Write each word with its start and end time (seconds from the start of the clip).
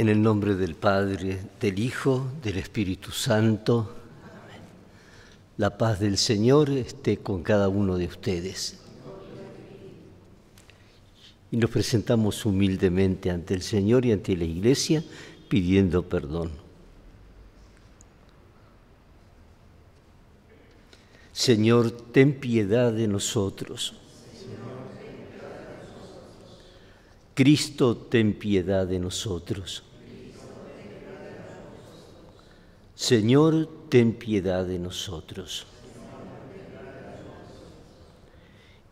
En 0.00 0.08
el 0.08 0.22
nombre 0.22 0.54
del 0.54 0.76
Padre, 0.76 1.42
del 1.60 1.78
Hijo, 1.78 2.26
del 2.42 2.56
Espíritu 2.56 3.10
Santo. 3.10 3.96
La 5.58 5.76
paz 5.76 6.00
del 6.00 6.16
Señor 6.16 6.70
esté 6.70 7.18
con 7.18 7.42
cada 7.42 7.68
uno 7.68 7.98
de 7.98 8.06
ustedes. 8.06 8.78
Y 11.50 11.58
nos 11.58 11.68
presentamos 11.68 12.46
humildemente 12.46 13.30
ante 13.30 13.52
el 13.52 13.60
Señor 13.60 14.06
y 14.06 14.12
ante 14.12 14.34
la 14.38 14.44
Iglesia 14.44 15.04
pidiendo 15.50 16.08
perdón. 16.08 16.50
Señor, 21.30 21.90
ten 21.90 22.40
piedad 22.40 22.90
de 22.90 23.06
nosotros. 23.06 23.96
Cristo, 27.34 27.98
ten 27.98 28.32
piedad 28.32 28.86
de 28.86 28.98
nosotros. 28.98 29.84
Señor, 33.00 33.66
ten 33.88 34.12
piedad 34.12 34.66
de 34.66 34.78
nosotros. 34.78 35.64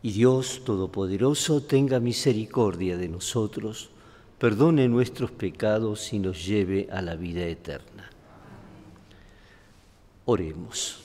Y 0.00 0.12
Dios 0.12 0.62
Todopoderoso 0.64 1.60
tenga 1.60 2.00
misericordia 2.00 2.96
de 2.96 3.06
nosotros, 3.06 3.90
perdone 4.38 4.88
nuestros 4.88 5.30
pecados 5.30 6.10
y 6.14 6.20
nos 6.20 6.46
lleve 6.46 6.88
a 6.90 7.02
la 7.02 7.16
vida 7.16 7.44
eterna. 7.44 8.08
Oremos. 10.24 11.00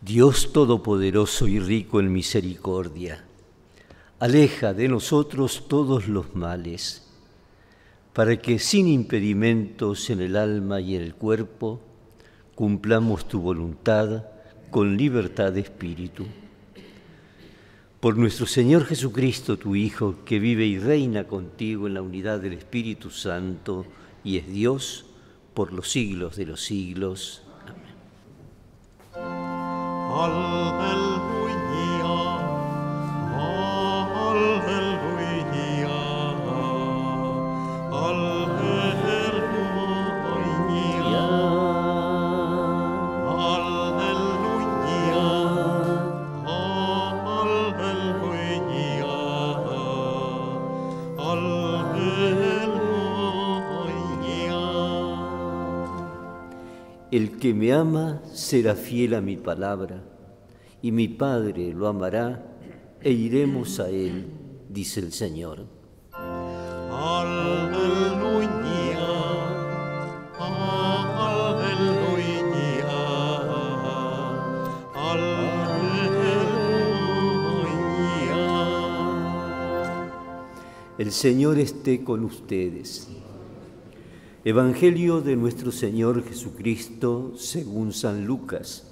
Dios 0.00 0.52
Todopoderoso 0.52 1.46
y 1.46 1.60
rico 1.60 2.00
en 2.00 2.12
misericordia, 2.12 3.24
aleja 4.18 4.74
de 4.74 4.88
nosotros 4.88 5.66
todos 5.68 6.08
los 6.08 6.34
males, 6.34 7.03
para 8.14 8.36
que 8.36 8.58
sin 8.60 8.86
impedimentos 8.86 10.08
en 10.08 10.20
el 10.20 10.36
alma 10.36 10.80
y 10.80 10.94
en 10.94 11.02
el 11.02 11.14
cuerpo 11.14 11.80
cumplamos 12.54 13.26
tu 13.26 13.40
voluntad 13.40 14.24
con 14.70 14.96
libertad 14.96 15.52
de 15.52 15.60
espíritu. 15.60 16.24
Por 17.98 18.16
nuestro 18.16 18.46
Señor 18.46 18.84
Jesucristo, 18.84 19.56
tu 19.56 19.74
Hijo, 19.74 20.24
que 20.24 20.38
vive 20.38 20.64
y 20.64 20.78
reina 20.78 21.24
contigo 21.24 21.88
en 21.88 21.94
la 21.94 22.02
unidad 22.02 22.38
del 22.38 22.52
Espíritu 22.52 23.10
Santo 23.10 23.84
y 24.22 24.36
es 24.36 24.46
Dios 24.46 25.06
por 25.52 25.72
los 25.72 25.90
siglos 25.90 26.36
de 26.36 26.46
los 26.46 26.60
siglos. 26.62 27.42
El 57.10 57.38
que 57.38 57.54
me 57.54 57.72
ama 57.72 58.22
será 58.32 58.74
fiel 58.74 59.14
a 59.14 59.20
mi 59.20 59.36
palabra, 59.36 60.02
y 60.82 60.90
mi 60.90 61.08
Padre 61.08 61.72
lo 61.72 61.86
amará, 61.86 62.44
e 63.00 63.12
iremos 63.12 63.78
a 63.78 63.88
él, 63.90 64.26
dice 64.68 65.00
el 65.00 65.12
Señor. 65.12 65.66
Aleluya, 66.12 67.44
aleluya, 70.38 71.04
aleluya. 74.94 75.64
El 80.96 81.12
Señor 81.12 81.58
esté 81.58 82.02
con 82.02 82.24
ustedes. 82.24 83.08
Evangelio 84.46 85.22
de 85.22 85.36
nuestro 85.36 85.72
Señor 85.72 86.22
Jesucristo 86.22 87.32
según 87.34 87.94
San 87.94 88.26
Lucas. 88.26 88.86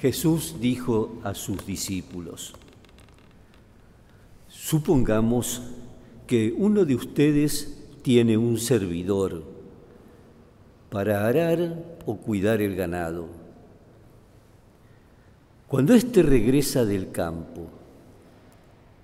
Jesús 0.00 0.54
dijo 0.60 1.18
a 1.24 1.34
sus 1.34 1.66
discípulos, 1.66 2.54
supongamos 4.46 5.62
que 6.28 6.54
uno 6.56 6.84
de 6.84 6.94
ustedes 6.94 7.82
tiene 8.02 8.36
un 8.36 8.58
servidor 8.58 9.42
para 10.88 11.26
arar 11.26 11.82
o 12.06 12.16
cuidar 12.16 12.62
el 12.62 12.76
ganado. 12.76 13.26
Cuando 15.66 15.94
éste 15.94 16.22
regresa 16.22 16.84
del 16.84 17.10
campo, 17.10 17.81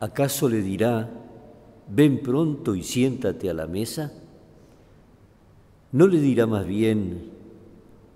¿acaso 0.00 0.48
le 0.48 0.62
dirá, 0.62 1.10
ven 1.88 2.20
pronto 2.20 2.75
y 2.75 2.82
siéntate 2.82 3.50
a 3.50 3.54
la 3.54 3.66
mesa? 3.66 4.12
¿No 5.92 6.06
le 6.06 6.20
dirá 6.20 6.47
más 6.47 6.66
bien, 6.66 7.31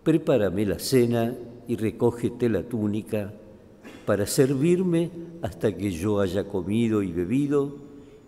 prepárame 0.02 0.66
la 0.66 0.78
cena 0.78 1.34
y 1.66 1.76
recógete 1.76 2.48
la 2.48 2.62
túnica 2.64 3.32
para 4.04 4.26
servirme 4.26 5.10
hasta 5.42 5.76
que 5.76 5.90
yo 5.90 6.20
haya 6.20 6.44
comido 6.48 7.02
y 7.02 7.12
bebido, 7.12 7.76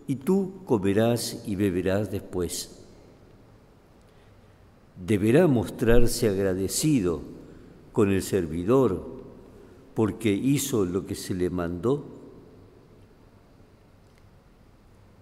y 0.07 0.17
tú 0.17 0.53
comerás 0.65 1.43
y 1.47 1.57
beberás 1.57 2.11
después? 2.11 2.85
Deberá 5.07 5.47
mostrarse 5.47 6.29
agradecido 6.29 7.23
con 7.93 8.11
el 8.11 8.23
servidor 8.23 9.05
porque 9.95 10.33
hizo 10.33 10.85
lo 10.85 11.07
que 11.07 11.15
se 11.15 11.35
le 11.35 11.51
mandó. 11.51 12.14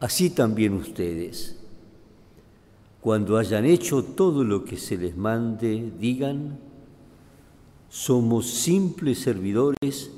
Así 0.03 0.31
también 0.31 0.75
ustedes, 0.75 1.55
cuando 3.01 3.39
hayan 3.39 3.65
hecho 3.65 4.03
todo 4.03 4.43
lo 4.43 4.65
que 4.65 4.77
se 4.77 4.97
les 4.97 5.17
mande, 5.17 5.93
digan, 5.97 6.59
somos 7.89 8.51
simples 8.51 9.21
servidores, 9.21 10.11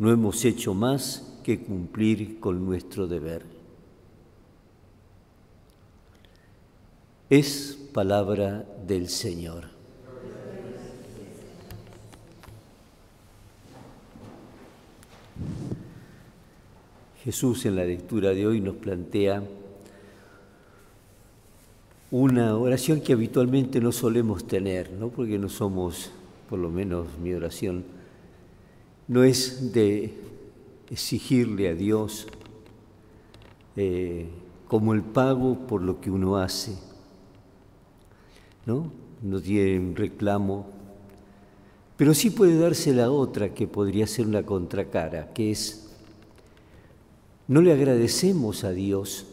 no 0.00 0.10
hemos 0.10 0.44
hecho 0.44 0.74
más 0.74 1.38
que 1.44 1.60
cumplir 1.60 2.40
con 2.40 2.66
nuestro 2.66 3.06
deber. 3.06 3.46
Es 7.30 7.78
palabra 7.94 8.66
del 8.84 9.08
Señor. 9.08 9.77
Jesús 17.24 17.66
en 17.66 17.76
la 17.76 17.84
lectura 17.84 18.30
de 18.30 18.46
hoy 18.46 18.60
nos 18.60 18.76
plantea 18.76 19.42
una 22.10 22.56
oración 22.56 23.00
que 23.00 23.12
habitualmente 23.12 23.80
no 23.80 23.92
solemos 23.92 24.46
tener, 24.46 24.92
¿no? 24.92 25.08
porque 25.08 25.38
no 25.38 25.48
somos, 25.48 26.10
por 26.48 26.58
lo 26.58 26.70
menos 26.70 27.06
mi 27.22 27.34
oración, 27.34 27.84
no 29.08 29.24
es 29.24 29.72
de 29.72 30.14
exigirle 30.90 31.68
a 31.68 31.74
Dios 31.74 32.26
eh, 33.76 34.26
como 34.68 34.94
el 34.94 35.02
pago 35.02 35.66
por 35.66 35.82
lo 35.82 36.00
que 36.00 36.10
uno 36.10 36.36
hace, 36.36 36.76
¿no? 38.64 38.90
No 39.22 39.40
tiene 39.40 39.78
un 39.80 39.96
reclamo, 39.96 40.66
pero 41.96 42.14
sí 42.14 42.30
puede 42.30 42.58
darse 42.58 42.94
la 42.94 43.10
otra 43.10 43.54
que 43.54 43.66
podría 43.66 44.06
ser 44.06 44.26
una 44.26 44.44
contracara, 44.44 45.32
que 45.32 45.50
es 45.50 45.87
no 47.48 47.62
le 47.62 47.72
agradecemos 47.72 48.62
a 48.62 48.72
Dios 48.72 49.26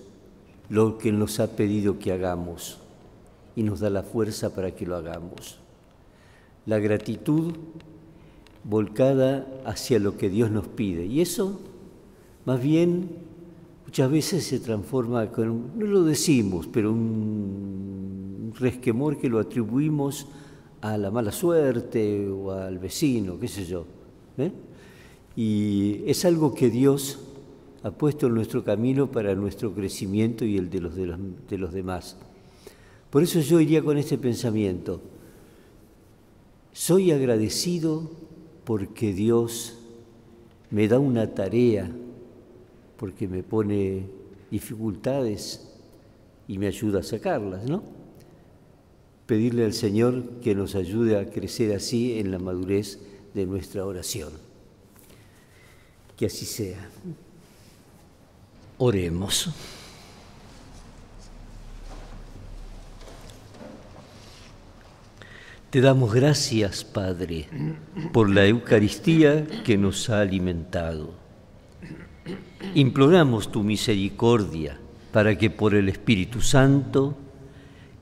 lo 0.70 0.98
que 0.98 1.12
nos 1.12 1.40
ha 1.42 1.56
pedido 1.56 2.00
que 2.00 2.14
hagamos 2.14 2.80
y 3.56 3.64
nos 3.64 3.82
da 3.82 3.90
la 3.90 4.04
fuerza 4.04 4.56
para 4.56 4.72
que 4.72 4.86
lo 4.86 4.96
hagamos. 4.96 5.60
La 6.66 6.80
gratitud 6.80 7.54
volcada 8.64 9.46
hacia 9.66 10.00
lo 10.00 10.18
que 10.18 10.30
Dios 10.30 10.50
nos 10.50 10.68
pide. 10.68 11.06
Y 11.06 11.22
eso, 11.22 11.60
más 12.46 12.62
bien, 12.62 13.10
muchas 13.86 14.10
veces 14.10 14.46
se 14.46 14.60
transforma 14.60 15.28
con, 15.28 15.78
no 15.78 15.86
lo 15.86 16.04
decimos, 16.04 16.68
pero 16.72 16.92
un 16.92 18.54
resquemor 18.58 19.20
que 19.20 19.30
lo 19.30 19.40
atribuimos 19.40 20.26
a 20.82 20.98
la 20.98 21.12
mala 21.12 21.34
suerte 21.34 22.30
o 22.30 22.52
al 22.52 22.80
vecino, 22.80 23.38
qué 23.40 23.48
sé 23.50 23.66
yo. 23.66 23.86
¿eh? 24.38 24.52
Y 25.36 26.02
es 26.08 26.24
algo 26.24 26.54
que 26.54 26.70
Dios 26.70 27.20
ha 27.86 27.92
puesto 27.92 28.26
en 28.26 28.34
nuestro 28.34 28.64
camino 28.64 29.12
para 29.12 29.36
nuestro 29.36 29.72
crecimiento 29.72 30.44
y 30.44 30.58
el 30.58 30.72
de 30.72 30.82
los, 30.82 30.96
de 30.96 31.58
los, 31.60 31.72
demás. 31.72 32.18
Por 33.12 33.22
eso 33.22 33.40
yo 33.42 33.60
iría 33.60 33.84
con 33.84 34.00
este 34.00 34.18
pensamiento. 34.18 35.02
Soy 36.74 37.12
agradecido 37.12 38.10
porque 38.64 39.14
Dios 39.14 39.78
me 40.72 40.88
da 40.88 40.98
una 40.98 41.36
tarea, 41.36 41.92
porque 42.98 43.28
me 43.28 43.44
pone 43.44 44.08
dificultades 44.50 45.72
y 46.48 46.58
me 46.58 46.66
ayuda 46.66 47.02
a 47.02 47.04
sacarlas, 47.04 47.70
¿no? 47.70 47.84
Pedirle 49.28 49.64
al 49.64 49.74
Señor 49.74 50.24
que 50.42 50.56
nos 50.56 50.74
ayude 50.74 51.20
a 51.20 51.30
crecer 51.30 51.72
así 51.76 52.18
en 52.18 52.31
la 52.31 52.40
madurez 52.40 53.00
de 53.36 53.46
nuestra 53.46 53.86
oración. 53.86 54.31
Que 56.18 56.26
así 56.26 56.46
sea. 56.46 56.90
Oremos. 58.77 59.50
Te 65.69 65.81
damos 65.81 66.13
gracias, 66.13 66.83
Padre, 66.86 67.48
por 68.13 68.30
la 68.30 68.45
Eucaristía 68.45 69.45
que 69.63 69.77
nos 69.77 70.10
ha 70.10 70.22
alimentado. 70.22 71.13
Imploramos 72.75 73.51
tu 73.51 73.63
misericordia 73.63 74.80
para 75.12 75.38
que 75.38 75.50
por 75.50 75.75
el 75.75 75.89
Espíritu 75.89 76.42
Santo, 76.42 77.18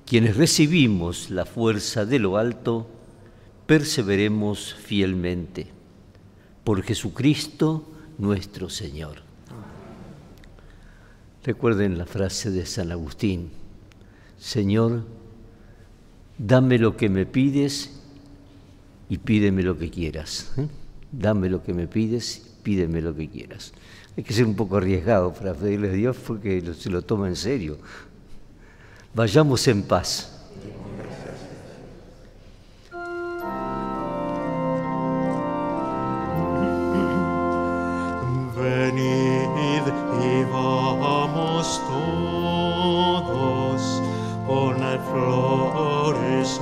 quienes 0.06 0.38
recibimos 0.38 1.30
la 1.30 1.46
fuerza 1.46 2.06
de 2.06 2.20
lo 2.20 2.38
alto, 2.38 2.88
perseveremos 3.66 4.74
fielmente. 4.74 5.68
Por 6.64 6.84
Jesucristo 6.84 7.88
nuestro 8.18 8.70
Señor. 8.70 9.33
Recuerden 11.44 11.98
la 11.98 12.06
frase 12.06 12.52
de 12.52 12.66
San 12.66 12.92
Agustín, 12.92 13.50
Señor, 14.38 15.04
dame 16.38 16.78
lo 16.78 16.96
que 16.96 17.10
me 17.10 17.26
pides 17.26 18.00
y 19.10 19.18
pídeme 19.18 19.64
lo 19.64 19.78
que 19.78 19.90
quieras. 19.90 20.54
¿eh? 20.58 20.68
Dame 21.12 21.50
lo 21.50 21.64
que 21.64 21.74
me 21.74 21.88
pides 21.88 22.54
pídeme 22.64 23.02
lo 23.02 23.16
que 23.16 23.30
quieras. 23.30 23.74
Hay 24.18 24.24
que 24.24 24.34
ser 24.34 24.46
un 24.46 24.56
poco 24.56 24.78
arriesgado 24.78 25.34
para 25.34 25.54
pedirle 25.54 25.90
a 25.90 25.94
Dios 25.94 26.18
porque 26.26 26.64
se 26.74 26.90
lo 26.90 27.02
toma 27.02 27.28
en 27.28 27.36
serio. 27.36 27.78
Vayamos 29.14 29.68
en 29.68 29.84
paz. 29.84 30.30
Todos, 46.44 46.60